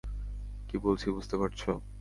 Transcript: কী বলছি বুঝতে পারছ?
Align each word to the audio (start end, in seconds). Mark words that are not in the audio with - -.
কী 0.69 0.75
বলছি 0.77 1.07
বুঝতে 1.11 1.35
পারছ? 1.37 1.61